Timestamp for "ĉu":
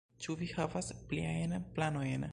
0.25-0.35